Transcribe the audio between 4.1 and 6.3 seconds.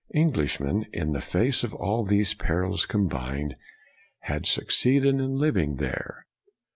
had succeeded in living there.